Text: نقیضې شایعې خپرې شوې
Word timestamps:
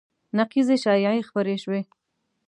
نقیضې 0.39 0.75
شایعې 0.83 1.27
خپرې 1.29 1.55
شوې 1.63 1.81